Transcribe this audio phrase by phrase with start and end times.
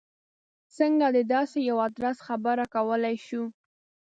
[0.77, 3.43] څنګه د داسې یوه ادرس خبره کولای شو.